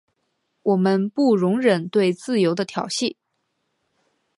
[0.63, 3.15] 我们不容忍对自由的挑衅。